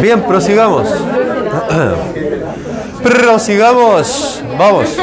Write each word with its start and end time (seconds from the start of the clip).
Bien, 0.00 0.22
prosigamos. 0.22 0.88
Prosigamos. 3.02 4.42
Vamos. 4.58 4.96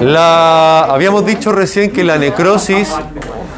La, 0.00 0.84
habíamos 0.84 1.26
dicho 1.26 1.52
recién 1.52 1.90
que 1.90 2.04
la 2.04 2.18
necrosis, 2.18 2.88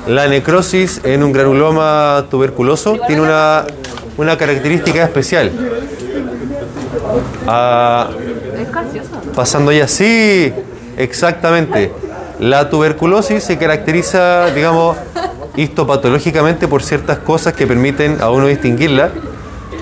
la 0.07 0.27
necrosis 0.27 1.01
en 1.05 1.23
un 1.23 1.33
granuloma 1.33 2.25
tuberculoso 2.31 2.99
tiene 3.07 3.23
una, 3.23 3.67
una 4.17 4.39
característica 4.39 5.05
especial. 5.05 5.53
Ah, 7.47 8.09
pasando 9.35 9.73
ya, 9.73 9.89
sí, 9.89 10.53
exactamente. 10.97 11.93
La 12.39 12.71
tuberculosis 12.71 13.45
se 13.45 13.59
caracteriza, 13.59 14.47
digamos, 14.55 14.97
histopatológicamente 15.57 16.69
por 16.69 16.83
ciertas 16.83 17.19
cosas 17.19 17.53
que 17.53 17.67
permiten 17.67 18.19
a 18.21 18.31
uno 18.31 18.47
distinguirla. 18.47 19.11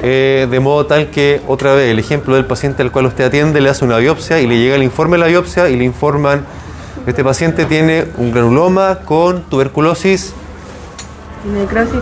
Eh, 0.02 0.46
de 0.50 0.60
modo 0.60 0.86
tal 0.86 1.10
que, 1.10 1.40
otra 1.46 1.74
vez, 1.74 1.90
el 1.90 1.98
ejemplo 1.98 2.34
del 2.36 2.44
paciente 2.44 2.82
al 2.82 2.90
cual 2.92 3.06
usted 3.06 3.24
atiende 3.24 3.60
le 3.60 3.68
hace 3.70 3.84
una 3.84 3.96
biopsia 3.98 4.40
y 4.40 4.46
le 4.46 4.58
llega 4.58 4.76
el 4.76 4.82
informe 4.82 5.16
de 5.16 5.20
la 5.20 5.26
biopsia 5.26 5.68
y 5.68 5.76
le 5.76 5.84
informan 5.84 6.44
este 7.06 7.24
paciente 7.24 7.64
tiene 7.64 8.06
un 8.18 8.32
granuloma 8.32 8.98
con 9.04 9.42
tuberculosis 9.44 10.32
Necrosis 11.54 12.00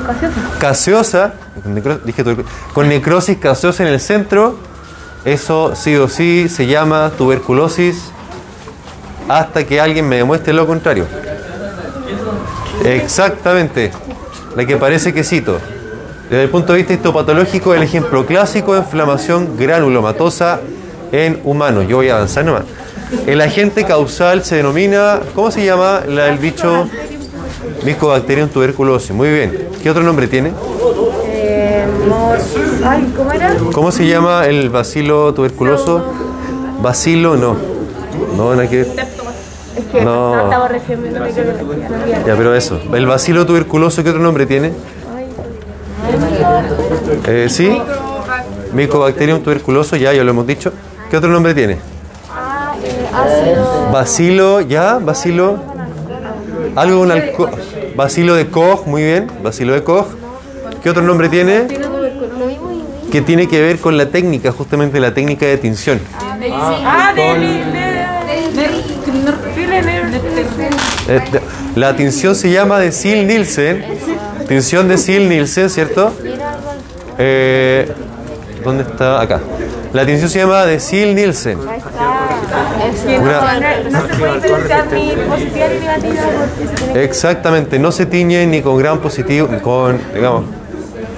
caseosa, 0.58 1.34
necro- 1.66 2.00
dije 2.02 2.24
con 2.72 2.88
necrosis 2.88 3.36
caseosa 3.36 3.82
en 3.84 3.90
el 3.90 4.00
centro, 4.00 4.56
eso 5.24 5.74
sí 5.76 5.94
o 5.94 6.08
sí 6.08 6.48
se 6.48 6.66
llama 6.66 7.12
tuberculosis 7.16 8.10
hasta 9.28 9.64
que 9.64 9.80
alguien 9.80 10.08
me 10.08 10.16
demuestre 10.16 10.52
lo 10.54 10.66
contrario. 10.66 11.06
Exactamente, 12.84 13.92
la 14.56 14.64
que 14.64 14.76
parece 14.76 15.12
quesito. 15.12 15.58
Desde 16.30 16.42
el 16.44 16.50
punto 16.50 16.72
de 16.72 16.78
vista 16.78 16.92
histopatológico, 16.94 17.74
el 17.74 17.82
ejemplo 17.82 18.26
clásico 18.26 18.74
de 18.74 18.80
inflamación 18.80 19.56
granulomatosa 19.56 20.60
en 21.12 21.40
humanos. 21.44 21.86
Yo 21.88 21.96
voy 21.96 22.08
a 22.08 22.16
avanzar 22.16 22.44
nomás. 22.44 22.64
El 23.26 23.40
agente 23.40 23.84
causal 23.84 24.44
se 24.44 24.56
denomina, 24.56 25.20
¿cómo 25.34 25.50
se 25.52 25.64
llama 25.64 26.00
la- 26.08 26.28
el 26.28 26.38
bicho? 26.38 26.88
Mycobacterium 27.84 28.48
tuberculosis. 28.48 29.12
Muy 29.12 29.30
bien. 29.30 29.68
¿Qué 29.82 29.88
otro 29.90 30.02
nombre 30.02 30.26
tiene? 30.26 30.50
Eh. 31.26 31.84
Ay, 32.84 33.12
¿cómo 33.16 33.32
era? 33.32 33.54
¿Cómo 33.72 33.92
se 33.92 34.06
llama 34.08 34.46
el 34.46 34.70
bacilo 34.70 35.32
tuberculoso? 35.34 36.04
Bacilo, 36.82 37.36
no. 37.36 37.56
No, 38.36 38.50
nada 38.54 38.68
que 38.68 38.78
ver. 38.78 38.86
Es 39.76 39.84
que 39.92 40.00
No. 40.02 40.34
no. 40.34 40.44
estaba 40.44 40.68
recién 40.68 41.02
viendo 41.02 41.20
no 41.20 41.26
Ya, 42.26 42.34
pero 42.36 42.54
eso. 42.54 42.80
El 42.92 43.06
bacilo 43.06 43.46
tuberculoso, 43.46 44.02
¿qué 44.02 44.10
otro 44.10 44.22
nombre 44.22 44.46
tiene? 44.46 44.72
Eh, 47.26 47.46
¿Sí? 47.50 47.76
Mycobacterium 48.72 49.42
tuberculoso, 49.42 49.96
ya, 49.96 50.12
ya 50.12 50.22
lo 50.24 50.30
hemos 50.30 50.46
dicho. 50.46 50.72
¿Qué 51.10 51.16
otro 51.16 51.30
nombre 51.30 51.54
tiene? 51.54 51.78
Ah, 52.30 52.74
eh. 52.82 53.56
Bacilo, 53.92 54.60
ya, 54.60 54.98
bacilo. 54.98 55.58
Algo 56.74 57.00
con 57.00 57.10
alco- 57.10 57.50
Bacilo 57.96 58.34
de 58.34 58.48
Koch, 58.48 58.86
muy 58.86 59.02
bien. 59.02 59.30
Bacilo 59.42 59.72
de 59.72 59.82
Koch. 59.82 60.06
¿Qué 60.82 60.90
otro 60.90 61.02
nombre 61.02 61.28
tiene? 61.28 61.66
Que 63.10 63.22
tiene 63.22 63.48
que 63.48 63.60
ver 63.62 63.78
con 63.78 63.96
la 63.96 64.06
técnica, 64.06 64.52
justamente 64.52 65.00
la 65.00 65.14
técnica 65.14 65.46
de 65.46 65.56
tinción. 65.56 66.00
Ah. 66.52 67.12
Eh, 71.08 71.20
La 71.76 71.94
tinción 71.96 72.34
se 72.34 72.50
llama 72.50 72.78
de 72.78 72.90
Sil-Nielsen. 72.92 73.84
Tinción 74.48 74.88
de 74.88 74.96
Sil-Nielsen, 74.98 75.68
¿cierto? 75.70 76.12
Eh, 77.18 77.90
¿Dónde 78.64 78.82
está? 78.84 79.20
Acá. 79.20 79.40
La 79.92 80.04
tinción 80.04 80.28
se 80.30 80.38
llama 80.40 80.64
de 80.66 80.78
Sil-Nielsen. 80.82 81.58
Una- 81.58 81.70
No 83.90 84.02
se 84.02 84.14
puede 84.14 84.34
diferenciar 84.40 84.86
ni 84.92 85.10
positiva 85.12 85.66
ni 85.68 85.78
negativa 85.80 86.22
porque 86.38 86.68
se 86.68 86.84
tiene 86.84 87.02
Exactamente, 87.04 87.78
no 87.78 87.92
se 87.92 88.06
tiñe 88.06 88.46
ni 88.46 88.62
con 88.62 88.76
gram 88.78 88.98
positivo, 88.98 89.48
con, 89.62 90.00
digamos, 90.14 90.44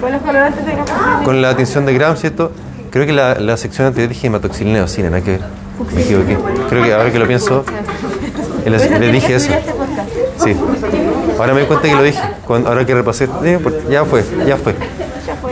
con 0.01 0.11
los 0.11 0.21
colorantes 0.21 0.65
de 0.65 0.75
gas. 0.75 0.85
con 1.25 1.41
la 1.41 1.55
tinción 1.55 1.85
de 1.85 1.93
gram, 1.93 2.15
¿cierto? 2.15 2.51
Creo 2.91 3.05
que 3.05 3.13
la, 3.13 3.35
la 3.35 3.57
sección 3.57 3.87
anterior 3.87 4.09
dije 4.09 4.27
hematoxilina 4.27 4.79
eosina, 4.79 5.09
nada 5.09 5.23
que 5.23 5.31
ver. 5.31 5.41
Me 5.95 6.01
equivoqué. 6.01 6.37
Creo 6.69 6.83
que 6.83 6.93
ahora 6.93 7.11
que 7.11 7.19
lo 7.19 7.27
pienso, 7.27 7.63
le 8.65 9.11
dije 9.11 9.35
eso. 9.35 9.51
Sí. 10.43 10.55
Ahora 11.37 11.53
me 11.53 11.59
doy 11.59 11.67
cuenta 11.67 11.87
que 11.87 11.95
lo 11.95 12.03
dije. 12.03 12.19
Ahora 12.47 12.85
que 12.85 12.93
repasé, 12.95 13.27
eh, 13.43 13.59
porque 13.61 13.79
ya 13.89 14.05
fue, 14.05 14.23
ya 14.45 14.57
fue. 14.57 14.75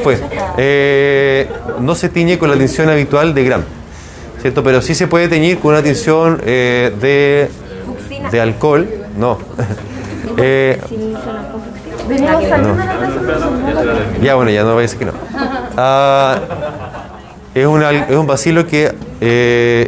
Fue. 0.04 0.18
Eh, 0.58 1.48
no 1.80 1.96
se 1.96 2.10
tiñe 2.10 2.38
con 2.38 2.50
la 2.50 2.58
tinción 2.58 2.90
habitual 2.90 3.34
de 3.34 3.44
gram, 3.44 3.62
¿cierto? 4.42 4.64
Pero 4.64 4.82
sí 4.82 4.96
se 4.96 5.08
puede 5.08 5.28
teñir 5.28 5.60
con 5.60 5.72
una 5.74 5.84
tinción 5.84 6.42
eh, 6.46 6.94
de, 7.00 7.50
de 8.32 8.42
alcohol. 8.42 8.88
No. 9.18 9.38
Eh, 10.40 10.80
No. 12.10 12.76
ya, 14.22 14.36
bueno, 14.36 14.52
ya 14.52 14.64
no 14.64 14.70
voy 14.74 14.80
a 14.80 14.82
decir 14.84 15.00
que 15.00 15.06
no. 15.06 15.14
Ah, 15.78 16.40
es, 17.56 17.66
una- 17.66 17.92
es 17.92 18.16
un 18.16 18.28
bacilo 18.28 18.68
que 18.68 18.94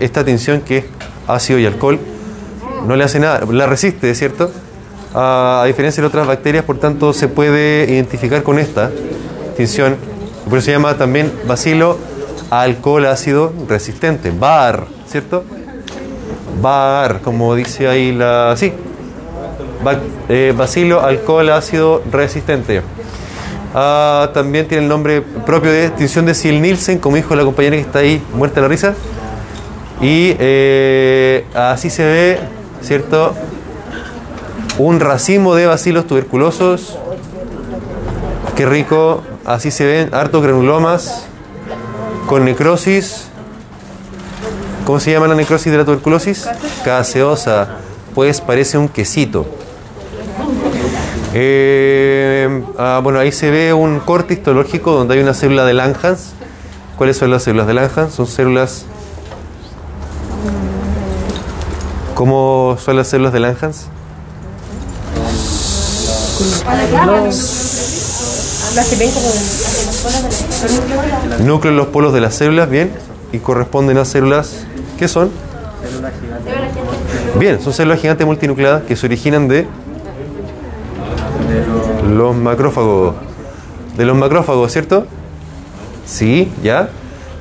esta 0.01 0.23
tinción 0.25 0.61
que 0.61 0.77
es 0.79 0.85
ácido 1.27 1.59
y 1.59 1.65
alcohol 1.65 1.99
no 2.87 2.95
le 2.95 3.03
hace 3.03 3.19
nada, 3.19 3.41
la 3.51 3.67
resiste, 3.67 4.13
¿cierto? 4.15 4.51
A 5.13 5.63
diferencia 5.65 6.01
de 6.01 6.07
otras 6.07 6.27
bacterias, 6.27 6.63
por 6.63 6.77
tanto, 6.77 7.13
se 7.13 7.27
puede 7.27 7.91
identificar 7.91 8.43
con 8.43 8.59
esta 8.59 8.91
tinción. 9.57 9.97
Por 10.47 10.59
eso 10.59 10.65
se 10.65 10.71
llama 10.71 10.97
también 10.97 11.31
bacilo 11.47 11.97
alcohol 12.49 13.05
ácido 13.05 13.53
resistente, 13.67 14.31
BAR, 14.31 14.85
¿cierto? 15.07 15.43
BAR, 16.61 17.21
como 17.21 17.55
dice 17.55 17.87
ahí 17.87 18.11
la... 18.11 18.55
Sí, 18.57 18.73
eh, 20.27 20.53
bacilo 20.55 21.01
alcohol 21.01 21.49
ácido 21.49 22.03
resistente. 22.11 22.81
También 23.73 24.67
tiene 24.67 24.83
el 24.83 24.89
nombre 24.89 25.21
propio 25.21 25.71
de 25.71 25.85
extinción 25.85 26.25
de 26.25 26.33
Sil 26.33 26.61
Nielsen, 26.61 26.99
como 26.99 27.15
dijo 27.15 27.35
la 27.35 27.43
compañera 27.43 27.75
que 27.75 27.81
está 27.81 27.99
ahí 27.99 28.21
muerta 28.33 28.55
de 28.55 28.61
la 28.61 28.67
risa. 28.67 28.93
Y 30.01 30.35
eh, 30.39 31.45
así 31.53 31.89
se 31.89 32.03
ve, 32.03 32.39
¿cierto? 32.81 33.33
Un 34.79 35.01
racimo 35.01 35.55
de 35.55 35.65
bacilos 35.65 36.07
tuberculosos. 36.07 36.97
Qué 38.55 38.65
rico. 38.65 39.21
Así 39.45 39.71
se 39.71 39.85
ven 39.85 40.13
hartos 40.13 40.41
granulomas 40.41 41.25
con 42.27 42.45
necrosis. 42.45 43.25
¿Cómo 44.85 45.01
se 45.01 45.11
llama 45.11 45.27
la 45.27 45.35
necrosis 45.35 45.69
de 45.69 45.79
la 45.79 45.83
tuberculosis? 45.83 46.47
Caseosa. 46.85 47.75
Pues 48.15 48.39
parece 48.39 48.77
un 48.77 48.87
quesito. 48.87 49.45
Eh, 51.33 52.63
ah, 52.77 53.01
bueno, 53.03 53.19
ahí 53.19 53.33
se 53.33 53.51
ve 53.51 53.73
un 53.73 53.99
corte 53.99 54.33
histológico 54.33 54.93
donde 54.93 55.15
hay 55.15 55.19
una 55.19 55.33
célula 55.33 55.65
de 55.65 55.73
Langhans. 55.73 56.35
¿Cuáles 56.97 57.17
son 57.17 57.31
las 57.31 57.43
células 57.43 57.67
de 57.67 57.73
Langhans? 57.73 58.13
Son 58.13 58.27
células. 58.27 58.85
¿Cómo 62.15 62.77
son 62.79 62.95
las 62.95 63.09
células 63.09 63.33
de 63.33 63.41
Langhans? 63.41 63.89
Núcleo 71.39 71.71
en 71.71 71.77
los 71.77 71.87
polos 71.87 72.13
de 72.13 72.21
las 72.21 72.35
células, 72.35 72.69
bien. 72.69 72.91
Y 73.31 73.39
corresponden 73.39 73.97
a 73.97 74.05
células. 74.05 74.65
¿Qué 74.97 75.07
son? 75.07 75.29
Bien, 77.37 77.61
son 77.61 77.73
células 77.73 77.99
gigantes 77.99 78.25
multinucleadas 78.25 78.83
que 78.83 78.95
se 78.95 79.05
originan 79.05 79.47
de 79.47 79.67
los 82.09 82.35
macrófagos. 82.35 83.15
De 83.97 84.05
los 84.05 84.15
macrófagos, 84.17 84.71
¿cierto? 84.71 85.05
Sí, 86.05 86.51
ya. 86.63 86.89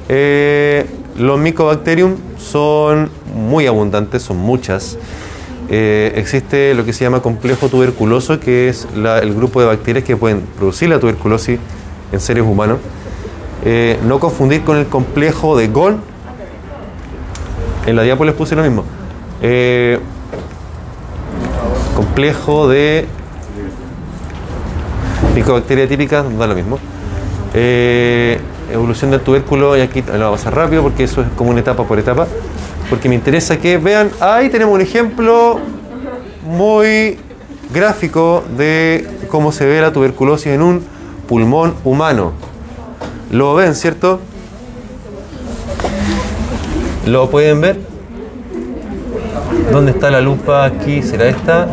Eh, 0.08 0.87
los 1.17 1.38
Mycobacterium 1.38 2.17
son 2.38 3.11
muy 3.34 3.67
abundantes, 3.67 4.23
son 4.23 4.38
muchas. 4.38 4.96
Eh, 5.70 6.12
existe 6.17 6.73
lo 6.75 6.85
que 6.85 6.93
se 6.94 7.05
llama 7.05 7.20
complejo 7.20 7.69
tuberculoso, 7.69 8.41
que 8.41 8.69
es 8.69 8.88
la- 8.97 9.19
el 9.19 9.35
grupo 9.35 9.61
de 9.61 9.67
bacterias 9.67 10.05
que 10.05 10.17
pueden 10.17 10.41
producir 10.56 10.88
la 10.88 10.99
tuberculosis 10.99 11.59
en 12.11 12.20
seres 12.20 12.43
humanos. 12.44 12.79
Eh, 13.65 13.99
no 14.06 14.19
confundir 14.19 14.62
con 14.65 14.79
el 14.79 14.87
complejo 14.87 15.56
de 15.59 15.69
Gol. 15.69 15.99
En 17.87 17.97
la 17.97 18.03
diapo 18.03 18.25
les 18.25 18.35
puse 18.35 18.55
lo 18.56 18.62
mismo. 18.62 18.85
Eh, 19.43 19.99
complejo 21.94 22.69
de 22.69 23.06
Mycobacteria 25.35 25.87
típica, 25.88 26.23
da 26.23 26.47
lo 26.47 26.55
mismo. 26.55 26.79
Evolución 28.73 29.11
del 29.11 29.21
tubérculo, 29.21 29.76
y 29.76 29.81
aquí 29.81 30.03
lo 30.03 30.12
voy 30.12 30.23
a 30.23 30.31
pasar 30.31 30.55
rápido 30.55 30.82
porque 30.82 31.05
eso 31.05 31.23
es 31.23 31.29
como 31.37 31.50
una 31.50 31.61
etapa 31.61 31.85
por 31.85 31.99
etapa. 31.99 32.26
Porque 32.90 33.08
me 33.08 33.14
interesa 33.14 33.58
que 33.58 33.76
vean, 33.76 34.11
ahí 34.20 34.49
tenemos 34.49 34.75
un 34.75 34.81
ejemplo 34.81 35.61
muy 36.44 37.19
gráfico 37.73 38.43
de 38.56 39.06
cómo 39.29 39.52
se 39.52 39.67
ve 39.67 39.81
la 39.81 39.93
tuberculosis 39.93 40.49
en 40.49 40.62
un 40.62 40.82
pulmón 41.26 41.75
humano. 41.85 42.32
Lo 43.31 43.55
ven, 43.55 43.75
¿cierto? 43.75 44.20
¿Lo 47.06 47.29
pueden 47.31 47.61
ver? 47.61 47.79
¿Dónde 49.70 49.93
está 49.93 50.11
la 50.11 50.20
lupa 50.20 50.64
aquí? 50.64 51.02
¿Será 51.02 51.29
esta? 51.29 51.69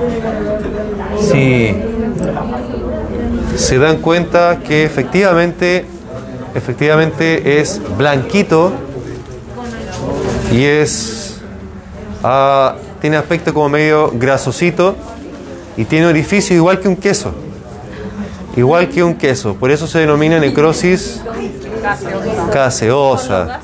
Sí. 1.19 1.75
Se 3.55 3.77
dan 3.77 3.97
cuenta 3.97 4.59
que 4.59 4.83
efectivamente, 4.83 5.85
efectivamente 6.55 7.59
es 7.59 7.81
blanquito 7.97 8.73
y 10.55 10.63
es 10.63 11.37
ah, 12.23 12.75
tiene 13.01 13.17
aspecto 13.17 13.53
como 13.53 13.67
medio 13.69 14.11
grasosito 14.13 14.95
y 15.75 15.83
tiene 15.83 16.07
orificio 16.07 16.55
igual 16.55 16.79
que 16.79 16.87
un 16.87 16.95
queso. 16.95 17.33
Igual 18.55 18.87
que 18.87 19.03
un 19.03 19.15
queso. 19.15 19.55
Por 19.55 19.69
eso 19.69 19.85
se 19.85 19.99
denomina 19.99 20.39
necrosis 20.39 21.21
caseosa. 22.53 23.59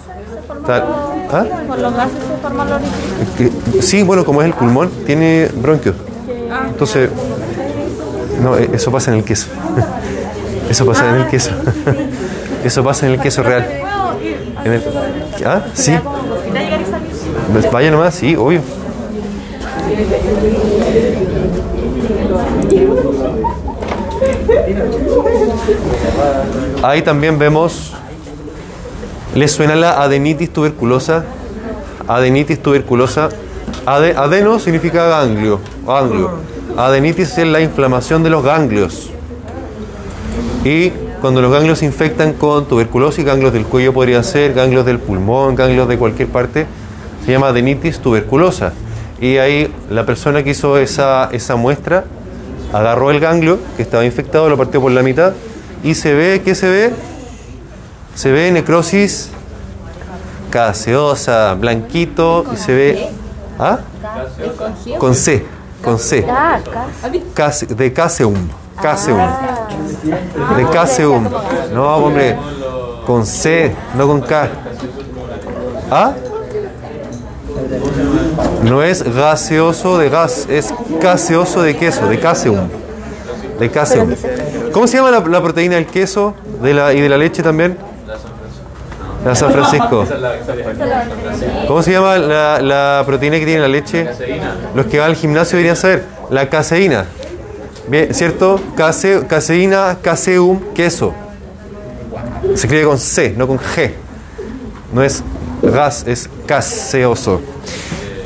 ¿Ah? 0.68 1.46
Los 1.78 1.96
gases 1.96 2.18
se 2.28 2.38
forman 2.42 2.68
los 2.70 3.86
Sí, 3.86 4.04
bueno, 4.04 4.26
como 4.26 4.42
es 4.42 4.48
el 4.48 4.54
pulmón, 4.54 4.92
tiene 5.06 5.50
bronquios. 5.56 5.96
Entonces, 6.68 7.10
no, 8.42 8.58
eh, 8.58 8.70
eso 8.74 8.92
pasa 8.92 9.12
en 9.12 9.20
el 9.20 9.24
queso. 9.24 9.48
Eso 10.70 10.86
pasa 10.86 11.10
en 11.10 11.16
el 11.16 11.28
queso. 11.28 11.52
Eso 12.64 12.82
pasa 12.84 13.06
en 13.06 13.14
el 13.14 13.20
queso 13.20 13.44
real. 13.44 13.66
En 14.64 14.72
el- 14.72 14.84
¿Ah? 15.46 15.64
Sí. 15.74 15.92
Como 15.98 16.18
cosita 16.20 16.60
llegar 16.60 16.82
y 16.82 16.86
salir. 16.86 17.12
Vaya 17.72 17.92
nomás, 17.92 18.16
sí, 18.16 18.36
obvio. 18.36 18.62
Ahí 26.84 27.02
también 27.02 27.38
vemos, 27.38 27.94
¿les 29.36 29.52
suena 29.52 29.76
la 29.76 30.02
adenitis 30.02 30.52
tuberculosa? 30.52 31.24
Adenitis 32.08 32.62
tuberculosa. 32.62 33.30
Ade- 33.86 34.16
adeno 34.16 34.60
significa 34.60 35.06
ganglio, 35.08 35.60
ganglio. 35.86 36.32
Adenitis 36.78 37.38
es 37.38 37.48
la 37.48 37.62
inflamación 37.62 38.24
de 38.24 38.30
los 38.30 38.44
ganglios. 38.44 39.10
Y 40.64 40.90
cuando 41.22 41.42
los 41.42 41.52
ganglios 41.52 41.80
se 41.80 41.86
infectan 41.86 42.34
con 42.34 42.66
tuberculosis, 42.66 43.24
ganglios 43.24 43.54
del 43.54 43.66
cuello 43.66 43.94
podría 43.94 44.24
ser, 44.24 44.54
ganglios 44.54 44.86
del 44.86 45.00
pulmón, 45.00 45.56
ganglios 45.56 45.88
de 45.88 45.98
cualquier 45.98 46.28
parte, 46.30 46.66
se 47.26 47.32
llama 47.32 47.48
adenitis 47.50 48.00
tuberculosa. 48.00 48.74
Y 49.20 49.38
ahí 49.38 49.72
la 49.90 50.06
persona 50.06 50.44
que 50.44 50.50
hizo 50.52 50.78
esa, 50.78 51.30
esa 51.32 51.56
muestra 51.56 52.06
agarró 52.74 53.12
el 53.12 53.20
ganglio 53.20 53.60
que 53.78 53.84
estaba 53.84 54.04
infectado, 54.06 54.50
lo 54.50 54.58
partió 54.58 54.82
por 54.82 54.92
la 54.92 55.04
mitad 55.04 55.34
y 55.84 55.94
se 55.96 56.14
ve, 56.14 56.42
¿qué 56.44 56.56
se 56.56 56.70
ve? 56.70 56.94
Se 58.16 58.32
ve 58.32 58.52
necrosis 58.52 59.30
caseosa, 60.50 61.54
blanquito 61.56 62.46
y 62.54 62.58
se 62.58 62.74
ve... 62.74 63.10
¿Ah? 63.60 63.80
Con 64.98 65.14
C, 65.16 65.46
con 65.84 66.00
C. 66.00 66.26
Case- 67.36 67.68
de 67.68 67.94
caseum, 67.94 68.34
caseum. 68.82 69.20
De 70.58 70.66
caseum. 70.72 71.28
No, 71.74 71.96
hombre, 71.98 72.36
con 73.06 73.26
C, 73.26 73.74
no 73.96 74.08
con 74.08 74.22
K. 74.22 74.50
¿Ah? 75.92 76.14
No 78.64 78.84
es 78.84 79.04
gaseoso 79.04 79.98
de 79.98 80.10
gas, 80.10 80.48
es 80.50 80.74
caseoso 81.02 81.62
de 81.62 81.76
queso, 81.76 82.08
de 82.08 82.20
caseum. 82.20 82.68
De 83.60 83.70
caseum. 83.70 84.14
¿Cómo 84.72 84.88
se 84.88 84.98
llama 84.98 85.12
la, 85.12 85.20
la 85.20 85.42
proteína 85.42 85.76
del 85.76 85.86
queso 85.86 86.34
de 86.62 86.74
la, 86.74 86.94
y 86.94 87.02
de 87.02 87.10
la 87.10 87.18
leche 87.18 87.44
también? 87.44 87.78
La 89.26 89.36
San 89.36 89.52
Francisco. 89.52 90.06
¿Cómo 91.68 91.84
se 91.84 91.92
llama 91.92 92.18
la, 92.18 92.60
la 92.62 93.04
proteína 93.06 93.38
que 93.38 93.46
tiene 93.46 93.62
la 93.62 93.68
leche? 93.68 94.08
Los 94.74 94.88
que 94.88 95.00
van 95.00 95.10
al 95.12 95.16
gimnasio 95.16 95.58
deberían 95.58 95.76
saber. 95.76 96.06
La 96.30 96.50
caseína. 96.50 97.06
Bien, 97.88 98.14
¿cierto? 98.14 98.60
Case, 98.76 99.26
caseína, 99.28 99.98
caseum, 100.02 100.60
queso. 100.74 101.14
Se 102.56 102.66
escribe 102.66 102.86
con 102.86 102.98
C, 102.98 103.36
no 103.38 103.48
con 103.48 103.60
G. 103.60 103.92
No 104.92 105.04
es 105.04 105.24
gas, 105.62 106.06
es 106.08 106.30
caseoso. 106.46 107.42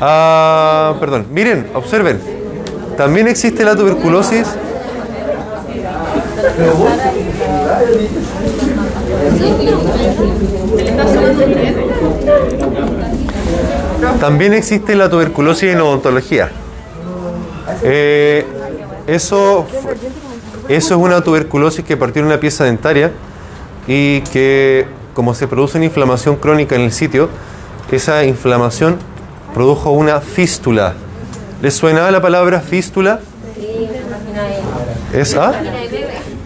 Ah, 0.02 0.96
perdón. 1.00 1.28
Miren, 1.32 1.68
observen. 1.74 2.20
También 2.98 3.28
existe 3.28 3.64
la 3.64 3.76
tuberculosis. 3.76 4.48
También 14.20 14.54
existe 14.54 14.96
la 14.96 15.10
tuberculosis 15.10 15.70
en 15.70 15.82
odontología. 15.82 16.50
Eh, 17.84 18.46
eso, 19.08 19.66
eso 20.68 20.96
es 20.96 21.00
una 21.00 21.22
tuberculosis 21.22 21.84
que 21.84 21.98
partió 21.98 22.22
en 22.22 22.28
una 22.28 22.40
pieza 22.40 22.64
dentaria 22.64 23.12
y 23.88 24.22
que 24.22 24.86
como 25.16 25.34
se 25.34 25.48
produce 25.48 25.78
una 25.78 25.86
inflamación 25.86 26.36
crónica 26.36 26.76
en 26.76 26.82
el 26.82 26.92
sitio, 26.92 27.30
esa 27.92 28.24
inflamación 28.26 28.98
produjo 29.54 29.92
una 29.92 30.20
fístula. 30.20 30.94
¿Les 31.62 31.74
suena 31.74 32.12
la 32.12 32.22
palabra 32.22 32.60
fístula? 32.60 33.22
¿Es 35.14 35.36
ah? 35.36 35.54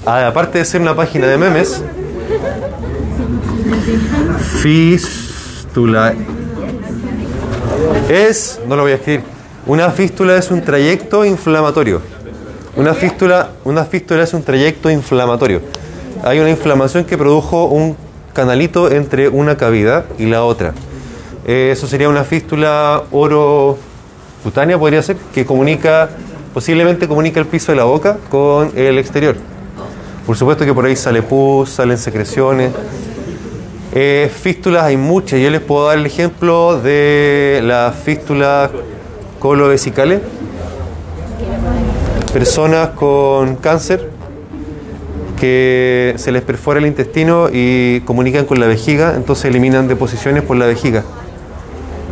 Ah, 0.06 0.28
aparte 0.28 0.60
de 0.60 0.66
ser 0.66 0.80
una 0.80 0.96
página 0.96 1.28
de 1.28 1.38
memes, 1.38 1.82
fístula 4.62 6.14
es, 8.08 8.60
no 8.68 8.76
lo 8.76 8.84
voy 8.84 8.92
a 8.92 8.96
escribir, 8.96 9.24
una 9.66 9.90
fístula 9.90 10.38
es 10.38 10.52
un 10.52 10.62
trayecto 10.62 11.26
inflamatorio. 11.26 12.02
Una 12.76 12.94
fístula, 12.94 13.50
una 13.66 13.84
fístula 13.86 14.24
es 14.24 14.34
un 14.34 14.44
trayecto 14.44 14.90
inflamatorio. 14.90 15.62
Hay 16.24 16.40
una 16.40 16.50
inflamación 16.50 17.04
que 17.04 17.18
produjo 17.18 17.66
un 17.66 17.98
canalito 18.40 18.90
entre 18.90 19.28
una 19.28 19.58
cavidad 19.58 20.06
y 20.18 20.26
la 20.26 20.46
otra. 20.46 20.74
Eh, 21.46 21.72
eso 21.74 21.88
sería 21.88 22.08
una 22.08 22.24
fístula 22.24 23.04
orocutánea, 23.12 24.80
podría 24.80 25.04
ser, 25.04 25.18
que 25.34 25.46
comunica, 25.46 26.10
posiblemente 26.54 27.06
comunica 27.06 27.42
el 27.42 27.48
piso 27.48 27.74
de 27.74 27.76
la 27.76 27.84
boca 27.84 28.16
con 28.30 28.72
el 28.78 28.98
exterior. 28.98 29.36
Por 30.26 30.38
supuesto 30.38 30.64
que 30.64 30.74
por 30.74 30.86
ahí 30.86 30.96
sale 30.96 31.22
pus, 31.22 31.70
salen 31.70 31.98
secreciones. 31.98 32.72
Eh, 33.94 34.32
fístulas 34.34 34.84
hay 34.84 34.96
muchas. 34.96 35.42
Yo 35.42 35.50
les 35.50 35.60
puedo 35.60 35.88
dar 35.88 35.98
el 35.98 36.06
ejemplo 36.06 36.80
de 36.80 37.60
las 37.62 37.94
fístulas 37.94 38.72
colovesicales. 39.40 40.22
Personas 42.32 42.92
con 42.92 43.58
cáncer 43.58 44.19
que 45.40 46.14
se 46.18 46.32
les 46.32 46.42
perfora 46.42 46.80
el 46.80 46.86
intestino 46.86 47.50
y 47.52 48.02
comunican 48.02 48.46
con 48.46 48.60
la 48.60 48.68
vejiga, 48.68 49.16
entonces 49.16 49.46
eliminan 49.46 49.88
deposiciones 49.88 50.44
por 50.44 50.58
la 50.58 50.66
vejiga. 50.66 51.04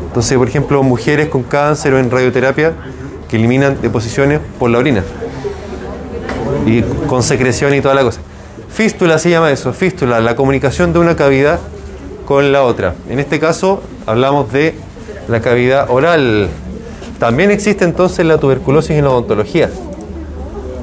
Entonces, 0.07 0.37
por 0.37 0.47
ejemplo, 0.47 0.81
mujeres 0.83 1.27
con 1.27 1.43
cáncer 1.43 1.93
o 1.93 1.99
en 1.99 2.09
radioterapia 2.09 2.73
que 3.29 3.35
eliminan 3.35 3.81
deposiciones 3.81 4.39
por 4.57 4.69
la 4.69 4.79
orina 4.79 5.03
y 6.65 6.81
con 7.07 7.23
secreción 7.23 7.73
y 7.73 7.81
toda 7.81 7.93
la 7.93 8.03
cosa. 8.03 8.21
Fístula 8.69 9.17
se 9.17 9.29
llama 9.29 9.51
eso, 9.51 9.73
fístula, 9.73 10.19
la 10.19 10.35
comunicación 10.35 10.93
de 10.93 10.99
una 10.99 11.15
cavidad 11.15 11.59
con 12.25 12.51
la 12.51 12.63
otra. 12.63 12.95
En 13.09 13.19
este 13.19 13.39
caso 13.39 13.81
hablamos 14.05 14.51
de 14.51 14.75
la 15.27 15.41
cavidad 15.41 15.89
oral. 15.89 16.49
También 17.19 17.51
existe 17.51 17.85
entonces 17.85 18.25
la 18.25 18.37
tuberculosis 18.37 18.91
en 18.91 19.03
la 19.03 19.11
odontología. 19.11 19.69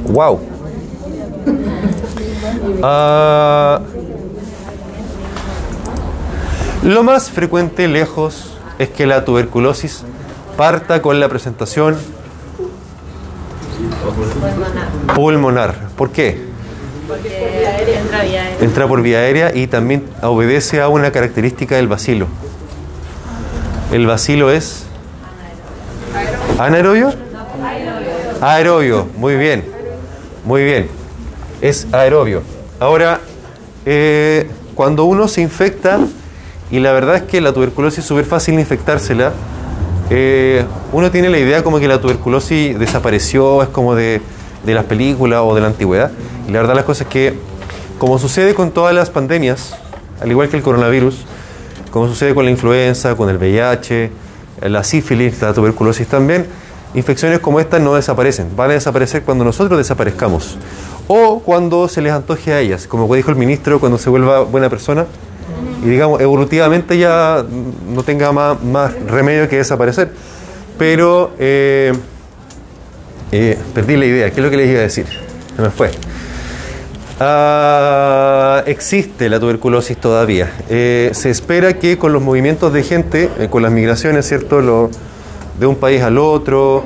¡Wow! 0.09 0.54
Ah, 2.83 3.81
lo 6.83 7.03
más 7.03 7.31
frecuente 7.31 7.89
lejos 7.89 8.57
es 8.79 8.89
que 8.91 9.07
la 9.07 9.25
tuberculosis 9.25 10.05
parta 10.57 11.03
con 11.03 11.19
la 11.21 11.29
presentación 11.29 11.97
pulmonar. 15.15 15.75
¿Por 15.97 16.11
qué? 16.11 16.55
Aérea. 18.13 18.57
entra 18.61 18.87
por 18.89 19.03
vía 19.03 19.19
aérea 19.19 19.55
y 19.55 19.67
también 19.67 20.05
obedece 20.23 20.81
a 20.81 20.89
una 20.89 21.11
característica 21.13 21.77
del 21.77 21.89
bacilo. 21.89 22.27
El 23.93 24.07
bacilo 24.07 24.51
es 24.51 24.85
anaerobio. 26.59 27.13
Aerobio, 28.41 29.09
muy 29.17 29.37
bien, 29.37 29.65
muy 30.45 30.65
bien. 30.65 30.89
Es 31.61 31.87
aerobio. 31.93 32.43
Ahora, 32.85 33.21
eh, 33.87 34.47
cuando 34.75 35.07
uno 35.07 35.27
se 35.27 35.41
infecta, 35.41 36.01
y 36.71 36.81
la 36.81 36.93
verdad 36.93 37.17
es 37.17 37.23
que 37.23 37.41
la 37.41 37.55
tuberculosis 37.55 38.01
es 38.01 38.05
súper 38.05 38.27
fácil 38.27 38.59
infectársela, 38.59 39.33
eh, 40.11 40.67
uno 40.93 41.11
tiene 41.11 41.31
la 41.31 41.39
idea 41.39 41.65
como 41.65 41.81
que 41.81 41.89
la 41.89 41.99
tuberculosis 41.99 42.79
desapareció, 42.79 43.63
es 43.63 43.71
como 43.71 43.95
de, 43.95 44.21
de 44.67 44.75
las 44.75 44.85
películas 44.85 45.41
o 45.43 45.55
de 45.55 45.63
la 45.63 45.69
antigüedad. 45.69 46.11
Y 46.47 46.53
la 46.53 46.59
verdad 46.59 46.75
las 46.75 46.85
cosas 46.85 47.07
es 47.07 47.09
que, 47.11 47.35
como 47.99 48.19
sucede 48.19 48.53
con 48.53 48.71
todas 48.71 48.95
las 48.95 49.09
pandemias, 49.09 49.75
al 50.21 50.31
igual 50.31 50.51
que 50.51 50.59
el 50.59 50.63
coronavirus, 50.63 51.25
como 51.91 52.07
sucede 52.07 52.35
con 52.35 52.45
la 52.45 52.51
influenza, 52.51 53.17
con 53.17 53.31
el 53.31 53.39
VIH, 53.39 54.11
la 54.61 54.85
sífilis, 54.85 55.41
la 55.41 55.55
tuberculosis 55.55 56.07
también, 56.07 56.45
infecciones 56.95 57.41
como 57.41 57.61
estas 57.61 57.81
no 57.81 57.95
desaparecen, 57.95 58.55
van 58.57 58.71
a 58.71 58.75
desaparecer 58.75 59.23
cuando 59.23 59.45
nosotros 59.45 59.79
desaparezcamos 59.79 60.57
o 61.09 61.41
cuando 61.41 61.89
se 61.89 62.01
les 62.01 62.13
antoje 62.13 62.53
a 62.53 62.61
ellas, 62.61 62.87
como 62.87 63.13
dijo 63.15 63.31
el 63.31 63.37
ministro, 63.37 63.81
cuando 63.81 63.99
se 63.99 64.11
vuelva 64.11 64.43
buena 64.43 64.71
persona 64.71 65.07
y 65.85 65.89
digamos 65.89 66.21
evolutivamente 66.21 66.97
ya 66.97 67.45
no 67.89 68.03
tenga 68.03 68.33
más, 68.33 68.95
remedio 69.07 69.49
que 69.49 69.57
desaparecer. 69.57 70.11
Pero 70.79 71.33
eh, 71.39 71.93
eh, 73.31 73.59
perdí 73.75 73.97
la 73.97 74.07
idea, 74.07 74.31
¿qué 74.31 74.41
es 74.41 74.45
lo 74.45 74.51
que 74.51 74.57
les 74.57 74.71
iba 74.71 74.81
a 74.81 74.83
decir? 74.83 75.07
Se 75.55 75.63
me 75.63 75.71
fue. 75.71 75.91
Ah, 77.21 78.65
existe 78.67 79.29
la 79.29 79.39
tuberculosis 79.39 79.97
todavía. 79.97 80.53
Eh, 80.69 81.11
se 81.13 81.31
espera 81.31 81.79
que 81.79 81.97
con 81.97 82.13
los 82.13 82.23
movimientos 82.23 82.73
de 82.73 82.83
gente, 82.83 83.31
con 83.51 83.63
las 83.63 83.71
migraciones, 83.71 84.27
¿cierto? 84.27 84.61
Lo, 84.61 84.91
de 85.59 85.67
un 85.67 85.77
país 85.77 86.03
al 86.03 86.19
otro, 86.19 86.85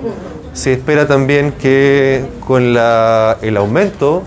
se 0.52 0.72
espera 0.72 1.06
también 1.06 1.52
que 1.52 2.24
con 2.46 2.74
la, 2.74 3.38
el 3.42 3.56
aumento 3.56 4.22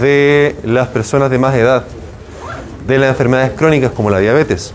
de 0.00 0.56
las 0.64 0.88
personas 0.88 1.30
de 1.30 1.38
más 1.38 1.54
edad, 1.54 1.84
de 2.86 2.98
las 2.98 3.10
enfermedades 3.10 3.52
crónicas 3.52 3.92
como 3.92 4.10
la 4.10 4.18
diabetes, 4.18 4.72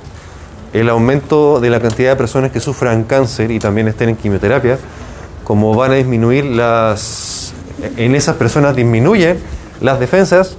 el 0.73 0.89
aumento 0.89 1.59
de 1.59 1.69
la 1.69 1.79
cantidad 1.79 2.11
de 2.11 2.15
personas 2.15 2.51
que 2.51 2.59
sufran 2.59 3.03
cáncer 3.03 3.51
y 3.51 3.59
también 3.59 3.87
estén 3.87 4.09
en 4.09 4.15
quimioterapia, 4.15 4.77
como 5.43 5.73
van 5.73 5.91
a 5.91 5.95
disminuir 5.95 6.45
las... 6.45 7.53
En 7.95 8.15
esas 8.15 8.35
personas 8.35 8.75
disminuyen 8.75 9.39
las 9.81 9.99
defensas, 9.99 10.57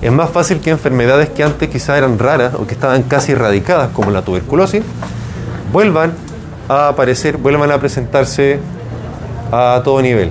es 0.00 0.10
más 0.10 0.30
fácil 0.30 0.60
que 0.60 0.70
enfermedades 0.70 1.28
que 1.28 1.44
antes 1.44 1.68
quizás 1.68 1.98
eran 1.98 2.18
raras 2.18 2.54
o 2.54 2.66
que 2.66 2.74
estaban 2.74 3.04
casi 3.04 3.32
erradicadas, 3.32 3.90
como 3.90 4.10
la 4.10 4.22
tuberculosis, 4.22 4.82
vuelvan 5.72 6.12
a 6.68 6.88
aparecer, 6.88 7.36
vuelvan 7.36 7.70
a 7.70 7.78
presentarse 7.78 8.58
a 9.50 9.82
todo 9.84 10.00
nivel. 10.00 10.30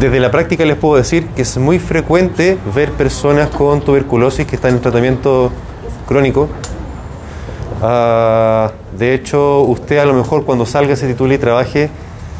desde 0.00 0.18
la 0.18 0.30
práctica 0.32 0.64
les 0.64 0.76
puedo 0.76 0.96
decir 0.96 1.28
que 1.28 1.42
es 1.42 1.56
muy 1.58 1.78
frecuente 1.78 2.58
ver 2.74 2.90
personas 2.92 3.50
con 3.50 3.80
tuberculosis 3.80 4.46
que 4.46 4.56
están 4.56 4.74
en 4.74 4.80
tratamiento 4.80 5.52
crónico. 6.08 6.48
Ah, 7.80 8.72
de 8.98 9.14
hecho, 9.14 9.60
usted 9.60 9.98
a 9.98 10.04
lo 10.04 10.14
mejor 10.14 10.44
cuando 10.44 10.66
salga, 10.66 10.96
se 10.96 11.06
titule 11.06 11.36
y 11.36 11.38
trabaje 11.38 11.90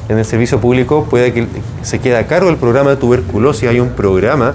en 0.09 0.19
el 0.19 0.25
servicio 0.25 0.61
público, 0.61 1.07
puede 1.09 1.33
que 1.33 1.47
se 1.83 2.01
quede 2.01 2.17
a 2.17 2.27
cargo 2.27 2.49
del 2.49 2.57
programa 2.57 2.91
de 2.91 2.97
tuberculosis. 2.97 3.69
Hay 3.69 3.79
un 3.79 3.91
programa 3.91 4.55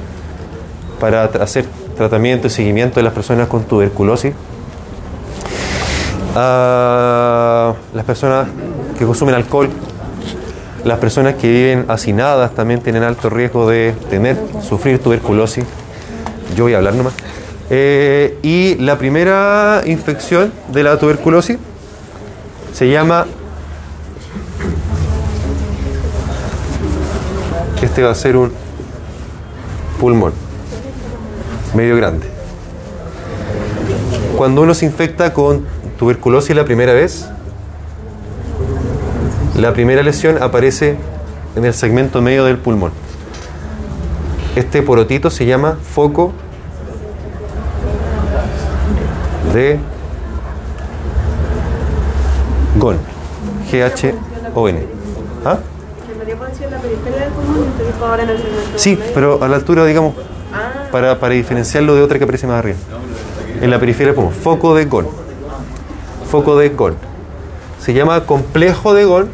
para 0.99 1.23
hacer 1.23 1.65
tratamiento 1.95 2.47
y 2.47 2.49
seguimiento 2.49 2.99
de 2.99 3.03
las 3.03 3.13
personas 3.13 3.47
con 3.47 3.63
tuberculosis 3.63 4.33
a 6.39 7.73
las 7.95 8.05
personas 8.05 8.47
que 8.99 9.05
consumen 9.05 9.33
alcohol, 9.33 9.69
las 10.83 10.99
personas 10.99 11.33
que 11.33 11.49
viven 11.49 11.85
hacinadas 11.87 12.53
también 12.53 12.81
tienen 12.81 13.01
alto 13.01 13.31
riesgo 13.31 13.67
de 13.67 13.95
tener, 14.11 14.37
sufrir 14.61 14.99
tuberculosis. 14.99 15.65
Yo 16.55 16.65
voy 16.65 16.75
a 16.75 16.77
hablar 16.77 16.93
nomás. 16.93 17.13
Eh, 17.71 18.37
y 18.43 18.75
la 18.75 18.99
primera 18.99 19.81
infección 19.87 20.53
de 20.71 20.83
la 20.83 20.99
tuberculosis 20.99 21.57
se 22.71 22.87
llama. 22.87 23.25
Este 27.81 28.03
va 28.03 28.11
a 28.11 28.15
ser 28.15 28.37
un 28.37 28.51
pulmón 29.99 30.33
medio 31.73 31.95
grande. 31.95 32.27
Cuando 34.37 34.61
uno 34.61 34.75
se 34.75 34.85
infecta 34.85 35.33
con 35.33 35.65
tuberculosis 35.97 36.55
la 36.55 36.63
primera 36.63 36.93
vez, 36.93 37.27
la 39.55 39.73
primera 39.73 40.03
lesión 40.03 40.41
aparece 40.41 40.95
en 41.55 41.65
el 41.65 41.73
segmento 41.73 42.21
medio 42.21 42.45
del 42.45 42.57
pulmón. 42.57 42.91
Este 44.55 44.81
porotito 44.81 45.29
se 45.29 45.45
llama 45.45 45.77
foco 45.81 46.33
de 49.53 49.79
GON. 52.77 52.97
G-H-O-N. 53.71 54.83
¿Ah? 55.43 55.57
Sí, 58.75 58.99
pero 59.13 59.43
a 59.43 59.47
la 59.47 59.55
altura, 59.55 59.85
digamos, 59.85 60.13
para, 60.91 61.19
para 61.19 61.33
diferenciarlo 61.33 61.95
de 61.95 62.01
otra 62.01 62.17
que 62.17 62.23
aparece 62.23 62.45
más 62.45 62.59
arriba. 62.59 62.77
En 63.61 63.71
la 63.71 63.79
periferia 63.79 64.13
como 64.13 64.29
foco 64.29 64.75
de 64.75 64.85
GON 64.85 65.26
foco 66.27 66.57
de 66.57 66.69
gol. 66.69 66.95
Se 67.79 67.93
llama 67.93 68.25
complejo 68.25 68.93
de 68.93 69.05
gol 69.05 69.29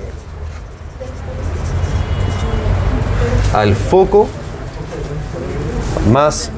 al 3.53 3.75
foco 3.75 4.27
más 6.12 6.51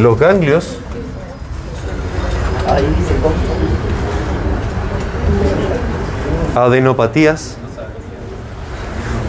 los 0.00 0.18
ganglios. 0.18 0.76
Adenopatías, 6.54 7.56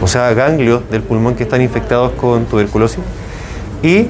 o 0.02 0.06
sea, 0.06 0.32
ganglios 0.34 0.88
del 0.90 1.02
pulmón 1.02 1.36
que 1.36 1.44
están 1.44 1.62
infectados 1.62 2.12
con 2.12 2.44
tuberculosis. 2.46 3.00
Y 3.82 4.08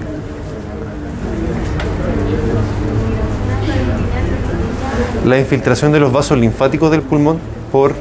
la 5.31 5.39
infiltración 5.39 5.93
de 5.93 6.01
los 6.01 6.13
vasos 6.13 6.37
linfáticos 6.37 6.91
del 6.91 7.03
pulmón 7.03 7.39
por 7.73 7.95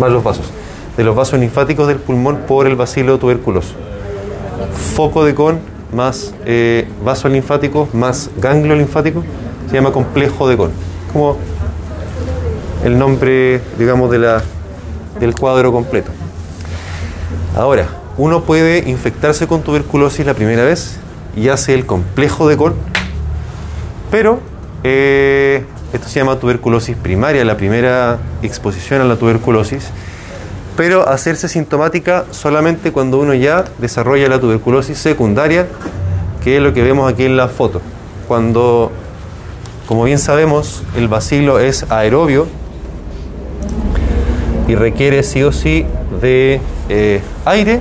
más 0.00 0.10
los 0.10 0.24
vasos 0.24 0.46
de 0.96 1.04
los 1.04 1.14
vasos 1.14 1.38
linfáticos 1.38 1.86
del 1.86 1.98
pulmón 1.98 2.40
por 2.46 2.66
el 2.66 2.76
bacilo 2.76 3.18
tuberculoso. 3.18 3.74
Foco 4.94 5.24
de 5.24 5.34
con 5.34 5.60
más 5.92 6.34
eh, 6.44 6.88
vasos 7.04 7.30
linfáticos 7.30 7.94
más 7.94 8.30
ganglio 8.38 8.74
linfático 8.74 9.22
se 9.68 9.74
llama 9.74 9.92
complejo 9.92 10.48
de 10.48 10.56
con. 10.56 10.70
Como 11.12 11.36
el 12.84 12.98
nombre, 12.98 13.60
digamos, 13.78 14.10
de 14.10 14.18
la, 14.18 14.42
del 15.20 15.34
cuadro 15.34 15.72
completo. 15.72 16.10
Ahora, 17.56 17.86
uno 18.18 18.42
puede 18.42 18.90
infectarse 18.90 19.46
con 19.46 19.62
tuberculosis 19.62 20.26
la 20.26 20.34
primera 20.34 20.64
vez 20.64 20.98
y 21.36 21.48
hace 21.48 21.74
el 21.74 21.86
complejo 21.86 22.48
de 22.48 22.56
con, 22.56 22.74
pero 24.10 24.40
eh, 24.84 25.64
esto 25.92 26.08
se 26.08 26.20
llama 26.20 26.36
tuberculosis 26.36 26.96
primaria, 26.96 27.44
la 27.44 27.56
primera 27.56 28.18
exposición 28.42 29.00
a 29.00 29.04
la 29.04 29.16
tuberculosis, 29.16 29.90
pero 30.76 31.08
hacerse 31.08 31.48
sintomática 31.48 32.24
solamente 32.30 32.92
cuando 32.92 33.20
uno 33.20 33.34
ya 33.34 33.64
desarrolla 33.78 34.28
la 34.28 34.40
tuberculosis 34.40 34.98
secundaria, 34.98 35.66
que 36.42 36.56
es 36.56 36.62
lo 36.62 36.72
que 36.72 36.82
vemos 36.82 37.12
aquí 37.12 37.24
en 37.24 37.36
la 37.36 37.48
foto. 37.48 37.80
Cuando, 38.26 38.90
como 39.86 40.04
bien 40.04 40.18
sabemos, 40.18 40.82
el 40.96 41.08
bacilo 41.08 41.60
es 41.60 41.90
aerobio 41.90 42.46
y 44.66 44.74
requiere 44.74 45.22
sí 45.22 45.42
o 45.42 45.52
sí 45.52 45.84
de 46.20 46.60
eh, 46.88 47.20
aire, 47.44 47.80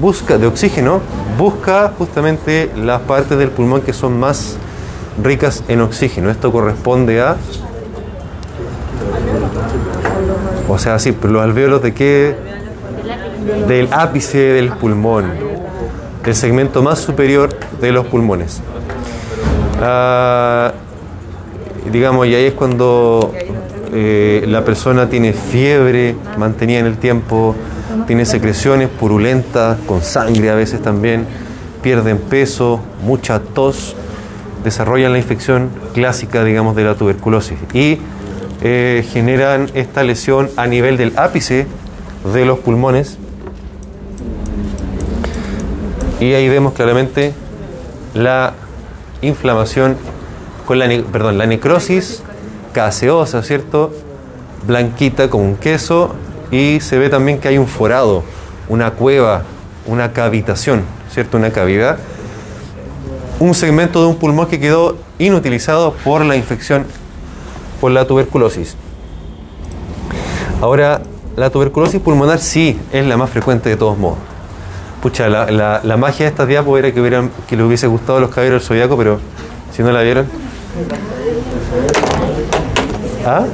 busca 0.00 0.36
de 0.36 0.46
oxígeno, 0.46 1.00
busca 1.38 1.92
justamente 1.96 2.70
las 2.76 3.00
partes 3.02 3.38
del 3.38 3.50
pulmón 3.50 3.82
que 3.82 3.92
son 3.92 4.18
más 4.18 4.56
ricas 5.22 5.64
en 5.68 5.80
oxígeno. 5.80 6.30
Esto 6.30 6.52
corresponde 6.52 7.20
a... 7.20 7.36
O 10.68 10.78
sea, 10.78 10.98
sí, 10.98 11.12
pero 11.12 11.34
los 11.34 11.42
alvéolos 11.42 11.82
de 11.82 11.94
qué? 11.94 12.36
Del 13.66 13.88
ápice 13.92 14.38
del 14.38 14.70
pulmón, 14.70 15.24
del 16.24 16.34
segmento 16.34 16.82
más 16.82 17.00
superior 17.00 17.50
de 17.80 17.90
los 17.90 18.06
pulmones. 18.06 18.60
Ah, 19.82 20.72
digamos, 21.90 22.26
y 22.26 22.34
ahí 22.34 22.44
es 22.44 22.52
cuando 22.52 23.32
eh, 23.92 24.44
la 24.46 24.64
persona 24.64 25.08
tiene 25.08 25.32
fiebre 25.32 26.14
mantenida 26.36 26.78
en 26.78 26.86
el 26.86 26.98
tiempo, 26.98 27.56
tiene 28.06 28.24
secreciones 28.24 28.88
purulentas, 28.88 29.78
con 29.86 30.02
sangre 30.02 30.50
a 30.50 30.54
veces 30.54 30.80
también, 30.80 31.26
pierden 31.82 32.18
peso, 32.18 32.80
mucha 33.02 33.40
tos 33.40 33.96
desarrollan 34.64 35.12
la 35.12 35.18
infección 35.18 35.70
clásica, 35.94 36.44
digamos, 36.44 36.76
de 36.76 36.84
la 36.84 36.94
tuberculosis 36.94 37.58
y 37.72 37.98
eh, 38.62 39.06
generan 39.10 39.70
esta 39.74 40.02
lesión 40.02 40.50
a 40.56 40.66
nivel 40.66 40.96
del 40.96 41.12
ápice 41.16 41.66
de 42.32 42.44
los 42.44 42.58
pulmones. 42.58 43.18
Y 46.20 46.34
ahí 46.34 46.48
vemos 46.48 46.74
claramente 46.74 47.32
la 48.12 48.52
inflamación 49.22 49.96
con 50.66 50.78
la, 50.78 50.88
perdón, 51.10 51.38
la 51.38 51.46
necrosis 51.46 52.22
caseosa, 52.72 53.42
¿cierto? 53.42 53.92
Blanquita 54.66 55.30
como 55.30 55.44
un 55.44 55.56
queso 55.56 56.14
y 56.50 56.80
se 56.80 56.98
ve 56.98 57.08
también 57.08 57.38
que 57.38 57.48
hay 57.48 57.58
un 57.58 57.66
forado, 57.66 58.22
una 58.68 58.90
cueva, 58.92 59.42
una 59.86 60.12
cavitación, 60.12 60.82
¿cierto? 61.10 61.38
Una 61.38 61.50
cavidad. 61.50 61.98
Un 63.40 63.54
segmento 63.54 64.02
de 64.02 64.06
un 64.06 64.16
pulmón 64.16 64.46
que 64.46 64.60
quedó 64.60 64.96
inutilizado 65.18 65.94
por 66.04 66.24
la 66.24 66.36
infección 66.36 66.86
por 67.80 67.90
la 67.90 68.06
tuberculosis. 68.06 68.76
Ahora, 70.60 71.00
la 71.36 71.48
tuberculosis 71.48 72.00
pulmonar 72.00 72.38
sí 72.38 72.78
es 72.92 73.06
la 73.06 73.16
más 73.16 73.30
frecuente 73.30 73.70
de 73.70 73.76
todos 73.76 73.96
modos. 73.96 74.18
Pucha, 75.02 75.30
la, 75.30 75.80
la, 75.82 75.96
magia 75.96 76.26
de 76.26 76.30
estas 76.30 76.46
diapos 76.46 76.78
era 76.78 76.92
que, 76.92 77.00
hubieran, 77.00 77.30
que 77.48 77.56
les 77.56 77.64
hubiese 77.64 77.86
gustado 77.86 78.20
los 78.20 78.28
caballeros 78.28 78.60
del 78.60 78.68
zodiaco, 78.68 78.98
pero 78.98 79.18
si 79.74 79.82
no 79.82 79.90
la 79.90 80.02
vieron. 80.02 80.26
¿Ah? 83.24 83.46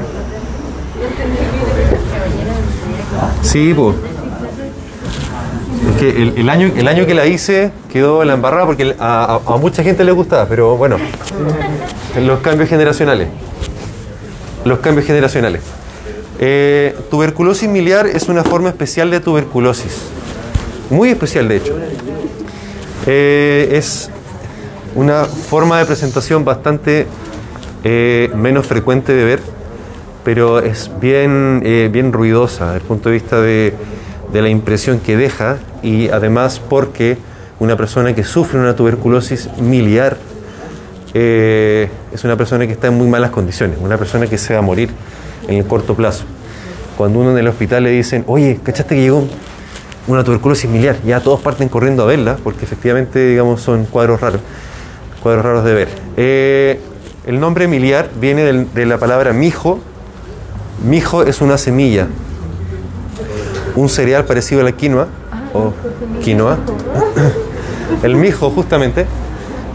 Sí, 3.42 3.72
pues. 3.72 3.94
Es 5.84 6.00
que 6.00 6.22
el, 6.22 6.48
año, 6.48 6.70
el 6.74 6.88
año 6.88 7.06
que 7.06 7.14
la 7.14 7.26
hice 7.26 7.70
quedó 7.92 8.22
en 8.22 8.28
la 8.28 8.34
embarrada 8.34 8.66
porque 8.66 8.94
a, 8.98 9.40
mucha 9.60 9.82
gente 9.82 10.04
le 10.04 10.12
gustaba, 10.12 10.46
pero 10.46 10.76
bueno, 10.76 10.96
los 12.20 12.40
cambios 12.40 12.68
generacionales. 12.68 13.28
Los 14.64 14.78
cambios 14.80 15.06
generacionales. 15.06 15.62
Eh, 16.38 16.96
tuberculosis 17.10 17.68
miliar 17.68 18.06
es 18.06 18.28
una 18.28 18.42
forma 18.42 18.68
especial 18.68 19.10
de 19.10 19.20
tuberculosis. 19.20 19.98
Muy 20.90 21.10
especial, 21.10 21.48
de 21.48 21.56
hecho. 21.56 21.76
Eh, 23.06 23.68
es 23.72 24.10
una 24.94 25.24
forma 25.24 25.78
de 25.78 25.84
presentación 25.84 26.44
bastante 26.44 27.06
eh, 27.84 28.30
menos 28.34 28.66
frecuente 28.66 29.12
de 29.12 29.24
ver, 29.24 29.40
pero 30.24 30.58
es 30.58 30.90
bien, 31.00 31.60
bien 31.92 32.12
ruidosa 32.12 32.66
desde 32.66 32.78
el 32.78 32.84
punto 32.84 33.10
de 33.10 33.14
vista 33.14 33.40
de, 33.40 33.74
de 34.32 34.42
la 34.42 34.48
impresión 34.48 35.00
que 35.00 35.16
deja 35.16 35.58
y 35.82 36.08
además 36.08 36.60
porque 36.60 37.18
una 37.58 37.76
persona 37.76 38.14
que 38.14 38.24
sufre 38.24 38.58
una 38.58 38.76
tuberculosis 38.76 39.48
miliar 39.58 40.16
eh, 41.14 41.88
es 42.12 42.24
una 42.24 42.36
persona 42.36 42.66
que 42.66 42.72
está 42.72 42.88
en 42.88 42.94
muy 42.94 43.08
malas 43.08 43.30
condiciones, 43.30 43.78
una 43.80 43.96
persona 43.96 44.26
que 44.26 44.36
se 44.36 44.52
va 44.52 44.58
a 44.58 44.62
morir 44.62 44.90
en 45.48 45.56
el 45.56 45.66
corto 45.66 45.94
plazo. 45.94 46.24
Cuando 46.96 47.20
uno 47.20 47.32
en 47.32 47.38
el 47.38 47.48
hospital 47.48 47.84
le 47.84 47.90
dicen, 47.90 48.24
oye, 48.26 48.58
¿cachaste 48.62 48.96
que 48.96 49.00
llegó 49.00 49.26
una 50.06 50.24
tuberculosis 50.24 50.68
miliar? 50.68 50.96
Ya 51.06 51.20
todos 51.20 51.40
parten 51.40 51.68
corriendo 51.68 52.02
a 52.02 52.06
verla, 52.06 52.36
porque 52.42 52.64
efectivamente, 52.64 53.26
digamos, 53.26 53.60
son 53.60 53.86
cuadros 53.86 54.20
raros, 54.20 54.40
cuadros 55.22 55.44
raros 55.44 55.64
de 55.64 55.74
ver. 55.74 55.88
Eh, 56.16 56.80
el 57.26 57.40
nombre 57.40 57.66
miliar 57.68 58.10
viene 58.20 58.44
de 58.44 58.86
la 58.86 58.98
palabra 58.98 59.32
mijo. 59.32 59.80
Mijo 60.86 61.22
es 61.22 61.40
una 61.40 61.58
semilla, 61.58 62.06
un 63.76 63.88
cereal 63.88 64.24
parecido 64.24 64.62
a 64.62 64.64
la 64.64 64.72
quinoa, 64.72 65.06
o 65.52 65.72
quinoa. 66.22 66.58
El 68.02 68.16
mijo, 68.16 68.50
justamente. 68.50 69.06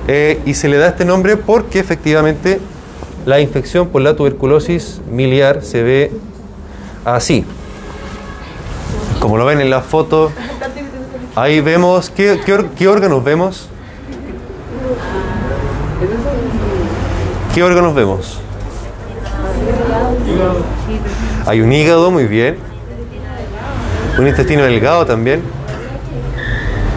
Eh, 0.07 0.41
y 0.45 0.55
se 0.55 0.67
le 0.67 0.77
da 0.77 0.87
este 0.87 1.05
nombre 1.05 1.37
porque 1.37 1.79
efectivamente 1.79 2.59
la 3.25 3.39
infección 3.39 3.87
por 3.89 4.01
la 4.01 4.15
tuberculosis 4.15 4.99
miliar 5.09 5.63
se 5.63 5.83
ve 5.83 6.11
así. 7.05 7.45
Como 9.19 9.37
lo 9.37 9.45
ven 9.45 9.61
en 9.61 9.69
la 9.69 9.81
foto, 9.81 10.31
ahí 11.35 11.61
vemos, 11.61 12.09
¿qué, 12.09 12.41
qué 12.43 12.65
qué 12.75 12.87
órganos 12.87 13.23
vemos? 13.23 13.69
¿Qué 17.53 17.63
órganos 17.63 17.93
vemos? 17.93 18.39
Hay 21.45 21.61
un 21.61 21.71
hígado, 21.71 22.09
muy 22.09 22.25
bien. 22.25 22.70
Un 24.19 24.27
intestino 24.27 24.63
delgado 24.63 25.05
también. 25.05 25.41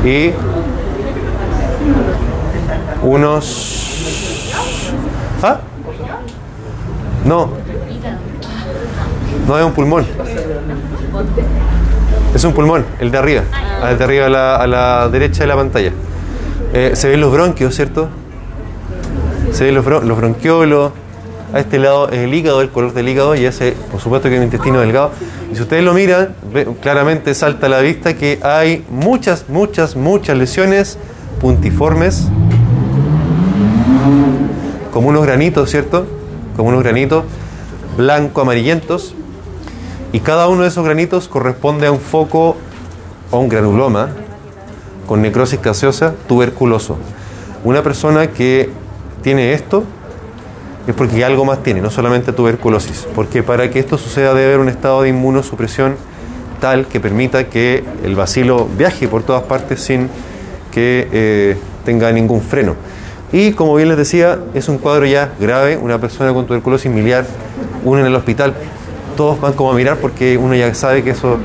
Y 0.04 0.30
unos... 3.02 3.70
¿Ah? 5.42 5.58
No. 7.24 7.50
No 9.46 9.58
es 9.58 9.64
un 9.64 9.72
pulmón. 9.72 10.06
Es 12.34 12.44
un 12.44 12.52
pulmón, 12.52 12.84
el 12.98 13.10
de 13.10 13.18
arriba. 13.18 13.42
El 13.88 13.98
de 13.98 14.04
arriba 14.04 14.26
a 14.26 14.28
la, 14.30 14.56
a 14.56 14.66
la 14.66 15.08
derecha 15.08 15.40
de 15.44 15.46
la 15.46 15.56
pantalla. 15.56 15.92
Eh, 16.72 16.92
se 16.94 17.08
ven 17.08 17.20
los 17.20 17.30
bronquios, 17.32 17.74
¿cierto? 17.74 18.08
Se 19.52 19.64
ven 19.64 19.74
los, 19.74 19.84
bron- 19.86 20.02
los 20.02 20.16
bronquiolos. 20.16 20.92
A 21.54 21.60
este 21.60 21.78
lado 21.78 22.08
es 22.08 22.18
el 22.18 22.34
hígado, 22.34 22.62
el 22.62 22.70
color 22.70 22.94
del 22.94 23.08
hígado, 23.08 23.36
y 23.36 23.44
ese, 23.44 23.76
por 23.92 24.00
supuesto, 24.00 24.28
que 24.28 24.34
es 24.34 24.38
un 24.40 24.46
intestino 24.46 24.80
delgado. 24.80 25.12
Y 25.52 25.54
si 25.54 25.62
ustedes 25.62 25.84
lo 25.84 25.94
miran, 25.94 26.34
claramente 26.82 27.32
salta 27.32 27.66
a 27.66 27.68
la 27.68 27.78
vista 27.78 28.16
que 28.16 28.40
hay 28.42 28.84
muchas, 28.90 29.48
muchas, 29.48 29.94
muchas 29.94 30.36
lesiones 30.36 30.98
puntiformes, 31.40 32.26
como 34.92 35.10
unos 35.10 35.22
granitos, 35.22 35.70
¿cierto? 35.70 36.06
Como 36.56 36.70
unos 36.70 36.82
granitos 36.82 37.22
blanco-amarillentos. 37.96 39.14
Y 40.10 40.18
cada 40.18 40.48
uno 40.48 40.62
de 40.62 40.68
esos 40.70 40.84
granitos 40.84 41.28
corresponde 41.28 41.86
a 41.86 41.92
un 41.92 42.00
foco 42.00 42.56
o 43.30 43.38
un 43.38 43.48
granuloma 43.48 44.08
con 45.06 45.22
necrosis 45.22 45.62
gaseosa 45.62 46.14
tuberculoso. 46.26 46.96
Una 47.62 47.84
persona 47.84 48.26
que 48.32 48.70
tiene 49.22 49.52
esto 49.52 49.84
es 50.86 50.94
porque 50.94 51.24
algo 51.24 51.44
más 51.44 51.62
tiene, 51.62 51.80
no 51.80 51.90
solamente 51.90 52.32
tuberculosis. 52.32 53.06
Porque 53.14 53.42
para 53.42 53.70
que 53.70 53.78
esto 53.78 53.98
suceda 53.98 54.34
debe 54.34 54.46
haber 54.46 54.60
un 54.60 54.68
estado 54.68 55.02
de 55.02 55.08
inmunosupresión 55.10 55.96
tal 56.60 56.86
que 56.86 57.00
permita 57.00 57.48
que 57.48 57.84
el 58.04 58.14
bacilo 58.14 58.66
viaje 58.76 59.08
por 59.08 59.22
todas 59.22 59.42
partes 59.42 59.80
sin 59.80 60.08
que 60.72 61.08
eh, 61.12 61.56
tenga 61.84 62.10
ningún 62.12 62.40
freno. 62.40 62.74
Y 63.32 63.52
como 63.52 63.74
bien 63.74 63.88
les 63.88 63.96
decía, 63.96 64.38
es 64.54 64.68
un 64.68 64.78
cuadro 64.78 65.06
ya 65.06 65.32
grave, 65.40 65.76
una 65.76 65.98
persona 65.98 66.32
con 66.32 66.46
tuberculosis 66.46 66.90
miliar, 66.90 67.26
uno 67.84 68.00
en 68.00 68.06
el 68.06 68.14
hospital, 68.14 68.54
todos 69.16 69.40
van 69.40 69.54
como 69.54 69.72
a 69.72 69.74
mirar 69.74 69.96
porque 69.98 70.36
uno 70.36 70.54
ya 70.54 70.72
sabe 70.74 71.02
que 71.02 71.10
eso 71.10 71.38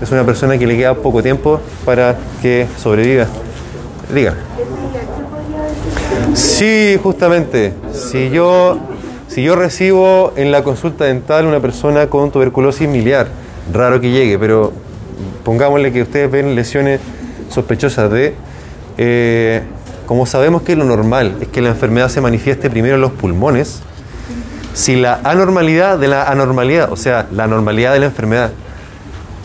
es 0.00 0.10
una 0.10 0.24
persona 0.24 0.58
que 0.58 0.66
le 0.66 0.76
queda 0.76 0.94
poco 0.94 1.22
tiempo 1.22 1.60
para 1.84 2.16
que 2.42 2.66
sobreviva. 2.78 3.26
Diga. 4.12 4.34
Sí, 6.36 6.98
justamente. 7.02 7.72
Si 7.92 8.28
yo, 8.28 8.78
si 9.26 9.42
yo 9.42 9.56
recibo 9.56 10.34
en 10.36 10.52
la 10.52 10.62
consulta 10.62 11.04
dental 11.04 11.46
una 11.46 11.60
persona 11.60 12.08
con 12.08 12.30
tuberculosis 12.30 12.86
miliar, 12.86 13.28
raro 13.72 14.00
que 14.00 14.10
llegue, 14.10 14.38
pero 14.38 14.72
pongámosle 15.44 15.92
que 15.92 16.02
ustedes 16.02 16.30
ven 16.30 16.54
lesiones 16.54 17.00
sospechosas 17.48 18.10
de... 18.10 18.34
eh, 18.98 19.62
como 20.04 20.26
sabemos 20.26 20.62
que 20.62 20.76
lo 20.76 20.84
normal 20.84 21.36
es 21.40 21.48
que 21.48 21.60
la 21.62 21.70
enfermedad 21.70 22.08
se 22.08 22.20
manifieste 22.20 22.70
primero 22.70 22.94
en 22.94 23.00
los 23.00 23.12
pulmones, 23.12 23.80
si 24.74 24.94
la 24.94 25.20
anormalidad 25.24 25.98
de 25.98 26.06
la 26.08 26.24
anormalidad, 26.24 26.92
o 26.92 26.96
sea, 26.96 27.26
la 27.32 27.46
normalidad 27.46 27.94
de 27.94 28.00
la 28.00 28.06
enfermedad, 28.06 28.52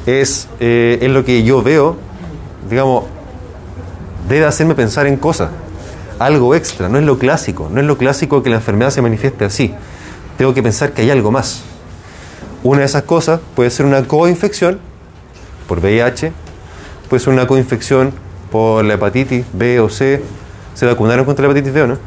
es, 0.06 0.50
eh, 0.60 1.00
es 1.02 1.10
lo 1.10 1.24
que 1.24 1.44
yo 1.44 1.64
veo, 1.64 1.96
digamos, 2.70 3.06
debe 4.28 4.46
hacerme 4.46 4.76
pensar 4.76 5.08
en 5.08 5.18
cosas, 5.18 5.50
algo 6.26 6.56
extra, 6.56 6.88
no 6.90 6.98
es 6.98 7.04
lo 7.06 7.18
clásico, 7.18 7.70
no 7.72 7.80
es 7.80 7.86
lo 7.86 7.98
clásico 7.98 8.44
que 8.44 8.50
la 8.50 8.58
enfermedad 8.58 8.90
se 8.92 9.02
manifieste 9.02 9.46
así. 9.46 9.74
Tengo 10.38 10.54
que 10.54 10.62
pensar 10.64 10.92
que 10.92 11.02
hay 11.04 11.10
algo 11.12 11.32
más. 11.32 11.62
Una 12.64 12.80
de 12.80 12.86
esas 12.86 13.04
cosas 13.04 13.40
puede 13.56 13.70
ser 13.70 13.86
una 13.86 14.04
coinfección 14.08 14.80
por 15.68 15.80
VIH, 15.80 16.32
puede 17.10 17.24
ser 17.24 17.34
una 17.34 17.48
coinfección 17.48 18.12
por 18.52 18.84
la 18.86 18.96
hepatitis 18.96 19.46
B 19.54 19.80
o 19.80 19.90
C. 19.90 20.22
¿Se 20.74 20.86
vacunaron 20.86 21.26
contra 21.26 21.44
la 21.46 21.52
hepatitis 21.52 21.74
B 21.74 21.82
o 21.84 21.88
no? 21.88 21.98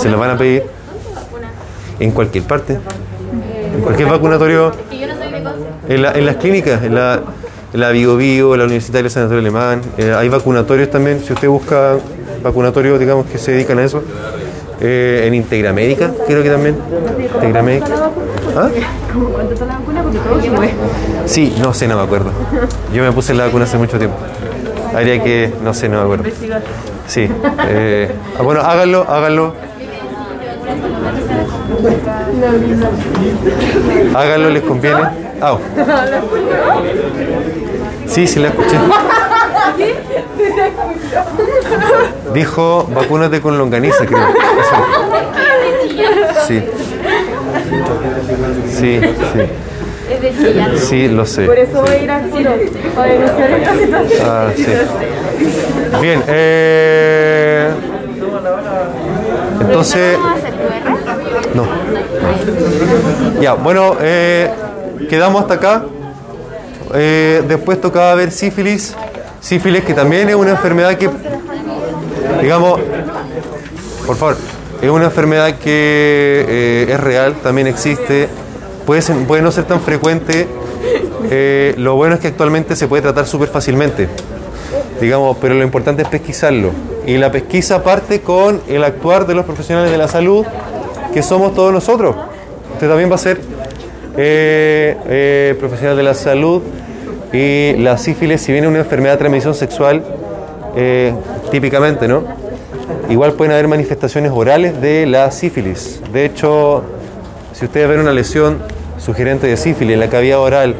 Se 0.00 0.08
la 0.10 0.16
van 0.16 0.30
a 0.30 0.38
pedir 0.38 0.62
en 2.00 2.10
cualquier 2.12 2.44
parte, 2.44 2.78
en 3.74 3.80
cualquier 3.82 4.08
vacunatorio. 4.08 4.72
En, 5.88 6.02
la- 6.02 6.12
en 6.12 6.26
las 6.26 6.36
clínicas, 6.36 6.82
en 6.84 6.94
la, 6.94 7.20
en 7.72 7.80
la 7.80 7.90
Bio 7.90 8.16
Bio, 8.16 8.56
la 8.56 8.64
Universitaria 8.64 9.04
de 9.04 9.10
San 9.10 9.24
Antonio 9.24 9.40
Alemán, 9.40 9.82
eh, 9.98 10.14
hay 10.16 10.28
vacunatorios 10.28 10.90
también, 10.90 11.22
si 11.24 11.32
usted 11.32 11.48
busca 11.48 11.96
vacunatorios, 12.42 12.98
digamos, 12.98 13.26
que 13.26 13.38
se 13.38 13.52
dedican 13.52 13.78
a 13.78 13.84
eso. 13.84 14.02
Eh, 14.80 15.24
en 15.26 15.34
Integra 15.34 15.72
Médica, 15.72 16.12
creo 16.26 16.42
que 16.42 16.50
también. 16.50 16.76
Integra 17.34 17.62
Médica. 17.62 17.86
¿Ah? 18.56 18.68
¿Cuánto 19.32 19.54
está 19.54 19.66
la 19.66 19.78
vacuna? 19.78 20.02
Porque 20.02 20.18
todo. 20.18 20.40
Sí, 21.26 21.54
no 21.60 21.74
sé, 21.74 21.88
no 21.88 21.96
me 21.96 22.02
acuerdo. 22.02 22.30
Yo 22.94 23.02
me 23.02 23.12
puse 23.12 23.34
la 23.34 23.46
vacuna 23.46 23.64
hace 23.64 23.76
mucho 23.76 23.98
tiempo. 23.98 24.16
Habría 24.94 25.22
que, 25.22 25.52
no 25.62 25.74
sé, 25.74 25.88
no 25.88 25.98
me 25.98 26.04
acuerdo. 26.04 26.24
Sí. 27.06 27.28
eh, 27.68 28.10
ah, 28.38 28.42
bueno, 28.42 28.60
háganlo, 28.60 29.04
háganlo. 29.08 29.54
Háganlo, 34.14 34.50
les 34.50 34.62
conviene. 34.62 35.02
Au. 35.40 35.58
Sí, 38.06 38.26
sí, 38.26 38.40
la 38.40 38.48
escuché. 38.48 38.76
Dijo, 42.34 42.88
vacúnate 42.94 43.40
con 43.40 43.58
longaniza, 43.58 44.04
creo. 44.06 44.28
Eso. 44.28 44.76
Sí. 46.46 46.62
Sí, 48.68 49.00
sí. 49.00 49.40
Es 50.10 50.22
de 50.22 50.36
Chillán. 50.36 50.78
Sí, 50.78 51.08
lo 51.08 51.26
sé. 51.26 51.44
Por 51.44 51.58
eso 51.58 51.82
voy 51.82 51.90
a 51.90 52.02
ir 52.02 52.10
al 52.10 52.30
tiro. 52.30 52.52
Para 52.94 53.12
denunciar 53.12 53.50
esta 53.50 53.74
situación. 53.74 54.26
Ah, 54.26 54.50
sí. 54.56 54.64
Bien, 56.00 56.22
eh, 56.26 57.70
entonces, 59.60 60.18
no. 61.54 61.66
Ya, 63.40 63.54
bueno, 63.54 63.96
eh, 64.00 64.50
quedamos 65.10 65.42
hasta 65.42 65.54
acá. 65.54 65.84
Eh, 66.94 67.42
después 67.46 67.80
tocaba 67.80 68.14
ver 68.14 68.30
sífilis. 68.30 68.96
Sífilis 69.40 69.84
que 69.84 69.94
también 69.94 70.28
es 70.28 70.34
una 70.34 70.50
enfermedad 70.50 70.96
que, 70.96 71.08
digamos, 72.42 72.80
por 74.06 74.16
favor, 74.16 74.36
es 74.82 74.90
una 74.90 75.06
enfermedad 75.06 75.58
que 75.58 76.44
eh, 76.48 76.86
es 76.90 77.00
real, 77.00 77.34
también 77.42 77.66
existe. 77.66 78.28
Puede, 78.86 79.02
puede 79.26 79.42
no 79.42 79.52
ser 79.52 79.64
tan 79.64 79.80
frecuente. 79.80 80.48
Eh, 81.30 81.74
lo 81.76 81.96
bueno 81.96 82.14
es 82.14 82.20
que 82.20 82.28
actualmente 82.28 82.74
se 82.74 82.88
puede 82.88 83.02
tratar 83.02 83.26
súper 83.26 83.48
fácilmente 83.48 84.08
digamos, 85.00 85.36
pero 85.40 85.54
lo 85.54 85.62
importante 85.62 86.02
es 86.02 86.08
pesquisarlo. 86.08 86.70
Y 87.06 87.16
la 87.16 87.30
pesquisa 87.32 87.82
parte 87.82 88.20
con 88.20 88.60
el 88.68 88.84
actuar 88.84 89.26
de 89.26 89.34
los 89.34 89.44
profesionales 89.44 89.90
de 89.90 89.98
la 89.98 90.08
salud, 90.08 90.44
que 91.12 91.22
somos 91.22 91.54
todos 91.54 91.72
nosotros. 91.72 92.16
Usted 92.74 92.88
también 92.88 93.10
va 93.10 93.14
a 93.14 93.18
ser 93.18 93.40
eh, 94.16 95.56
profesional 95.58 95.96
de 95.96 96.02
la 96.02 96.14
salud 96.14 96.62
y 97.32 97.74
la 97.78 97.98
sífilis, 97.98 98.40
si 98.40 98.52
bien 98.52 98.64
es 98.64 98.70
una 98.70 98.80
enfermedad 98.80 99.14
de 99.14 99.18
transmisión 99.18 99.54
sexual, 99.54 100.02
eh, 100.76 101.12
típicamente, 101.50 102.08
¿no? 102.08 102.22
Igual 103.08 103.32
pueden 103.32 103.52
haber 103.52 103.68
manifestaciones 103.68 104.32
orales 104.32 104.80
de 104.80 105.06
la 105.06 105.30
sífilis. 105.30 106.00
De 106.12 106.24
hecho, 106.24 106.82
si 107.52 107.64
ustedes 107.64 107.88
ven 107.88 108.00
una 108.00 108.12
lesión 108.12 108.58
sugerente 108.98 109.46
de 109.46 109.56
sífilis 109.56 109.94
en 109.94 110.00
la 110.00 110.08
cavidad 110.08 110.40
oral 110.40 110.74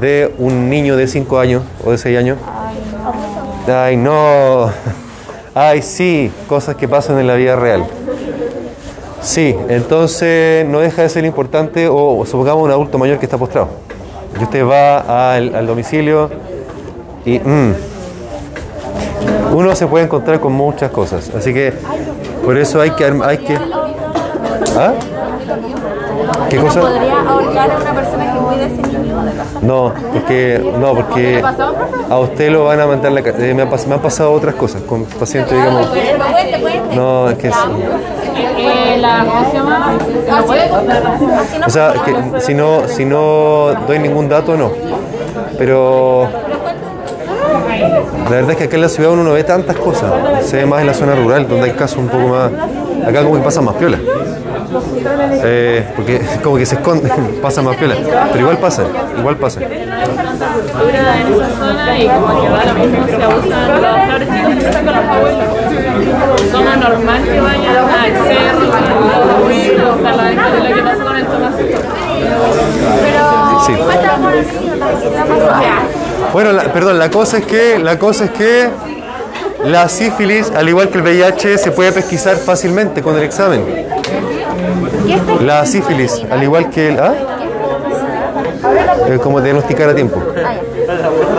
de 0.00 0.32
un 0.38 0.68
niño 0.68 0.96
de 0.96 1.06
5 1.06 1.38
años 1.38 1.62
o 1.84 1.90
de 1.90 1.98
6 1.98 2.18
años, 2.18 2.38
Ay, 3.66 3.96
no. 3.96 4.70
Ay, 5.54 5.80
sí, 5.80 6.30
cosas 6.46 6.76
que 6.76 6.86
pasan 6.86 7.18
en 7.18 7.26
la 7.26 7.34
vida 7.34 7.56
real. 7.56 7.86
Sí, 9.22 9.56
entonces 9.68 10.66
no 10.66 10.80
deja 10.80 11.02
de 11.02 11.08
ser 11.08 11.24
importante, 11.24 11.88
o, 11.88 12.18
o 12.18 12.26
supongamos 12.26 12.62
un 12.64 12.70
adulto 12.70 12.98
mayor 12.98 13.18
que 13.18 13.24
está 13.24 13.38
postrado. 13.38 13.68
Y 14.38 14.42
usted 14.42 14.66
va 14.66 15.34
al, 15.34 15.54
al 15.54 15.66
domicilio 15.66 16.30
y 17.24 17.38
mm, 17.38 17.74
uno 19.54 19.74
se 19.76 19.86
puede 19.86 20.04
encontrar 20.04 20.40
con 20.40 20.52
muchas 20.52 20.90
cosas. 20.90 21.30
Así 21.36 21.54
que 21.54 21.72
por 22.44 22.56
eso 22.58 22.80
hay 22.80 22.90
que... 22.90 23.04
Hay 23.04 23.38
que 23.38 23.58
¿Ah? 24.76 24.92
¿Qué 26.48 26.56
cosa? 26.56 26.80
¿Podría 26.80 27.20
ahorcar 27.20 27.70
a 27.70 27.76
una 27.76 27.94
persona 27.94 28.32
que 28.32 28.38
cuide 28.38 28.66
ese 28.66 28.82
niño 28.98 29.24
de 29.24 29.32
casa? 29.32 29.60
No, 29.62 29.92
porque, 30.12 30.72
no, 30.78 30.94
porque 30.94 31.42
a 32.10 32.18
usted 32.18 32.50
lo 32.50 32.64
van 32.64 32.80
a 32.80 32.86
mandar 32.86 33.12
la 33.12 33.20
eh, 33.20 33.54
me, 33.54 33.62
han 33.62 33.68
me 33.68 33.94
han 33.94 34.00
pasado 34.00 34.32
otras 34.32 34.54
cosas 34.54 34.82
con 34.82 35.04
pacientes, 35.04 35.52
digamos. 35.52 35.88
No, 36.94 37.30
es 37.30 37.38
que 37.38 37.48
es- 37.48 37.54
Eh, 38.36 39.02
o 41.66 41.70
sea, 41.70 41.94
si 42.40 42.54
no, 42.54 42.88
si 42.88 43.04
no 43.04 43.72
doy 43.86 43.98
ningún 43.98 44.28
dato, 44.28 44.56
no. 44.56 44.70
Pero 45.58 46.28
la 48.24 48.30
verdad 48.30 48.50
es 48.52 48.56
que 48.56 48.64
acá 48.64 48.76
en 48.76 48.82
la 48.82 48.88
ciudad 48.88 49.12
uno 49.12 49.22
no 49.22 49.32
ve 49.32 49.44
tantas 49.44 49.76
cosas. 49.76 50.12
Se 50.44 50.56
ve 50.56 50.66
más 50.66 50.80
en 50.80 50.86
la 50.86 50.94
zona 50.94 51.14
rural, 51.14 51.48
donde 51.48 51.66
hay 51.66 51.72
casos 51.72 51.98
un 51.98 52.08
poco 52.08 52.28
más. 52.28 52.50
Acá 53.06 53.22
como 53.22 53.36
que 53.36 53.42
pasa 53.42 53.60
más 53.60 53.74
piola. 53.76 53.98
Eh, 55.44 55.86
porque 55.96 56.20
como 56.42 56.56
que 56.56 56.66
se 56.66 56.76
esconde, 56.76 57.10
pasa 57.42 57.62
más 57.62 57.76
piola. 57.76 57.96
Pero 58.32 58.40
igual 58.40 58.58
pasa, 58.58 58.84
igual 59.18 59.36
pasa. 59.36 59.60
Bueno, 76.32 76.50
perdón, 76.72 76.98
la 76.98 77.10
cosa 77.10 77.38
es 77.38 77.46
que 77.46 77.78
la 77.78 77.98
cosa 77.98 78.24
es 78.24 78.30
que 78.32 78.68
la 79.64 79.88
sífilis, 79.88 80.50
al 80.50 80.68
igual 80.68 80.88
que 80.88 80.98
el 80.98 81.04
VIH, 81.04 81.58
se 81.58 81.70
puede 81.70 81.92
pesquisar 81.92 82.36
fácilmente 82.36 83.02
con 83.02 83.16
el 83.16 83.22
examen. 83.22 83.93
La 85.40 85.66
sífilis, 85.66 86.22
al 86.30 86.42
igual 86.42 86.70
que 86.70 86.88
el 86.88 86.98
¿ah? 86.98 87.14
Eh, 89.08 89.18
como 89.22 89.40
diagnosticar 89.40 89.90
a 89.90 89.94
tiempo. 89.94 90.20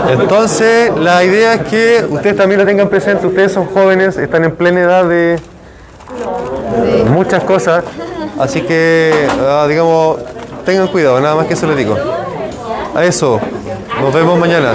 Entonces, 0.09 0.91
la 0.97 1.23
idea 1.23 1.55
es 1.55 1.61
que 1.63 2.05
ustedes 2.09 2.35
también 2.35 2.59
lo 2.59 2.65
tengan 2.65 2.89
presente. 2.89 3.25
Ustedes 3.25 3.51
son 3.51 3.65
jóvenes, 3.65 4.17
están 4.17 4.43
en 4.43 4.55
plena 4.55 4.81
edad 4.81 5.05
de 5.05 5.39
muchas 7.09 7.43
cosas, 7.43 7.83
así 8.39 8.61
que, 8.61 9.27
ah, 9.41 9.65
digamos, 9.67 10.17
tengan 10.65 10.87
cuidado. 10.87 11.19
Nada 11.19 11.35
más 11.35 11.47
que 11.47 11.53
eso 11.53 11.67
les 11.67 11.77
digo. 11.77 11.97
A 12.95 13.03
eso. 13.03 13.39
Nos 14.01 14.13
vemos 14.13 14.37
mañana. 14.37 14.73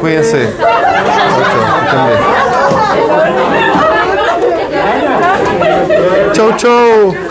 Cuídense. 0.00 0.52
Chau, 6.32 6.52
chau. 6.56 7.25